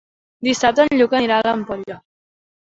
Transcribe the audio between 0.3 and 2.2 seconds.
Dissabte en Lluc anirà a l'Ampolla.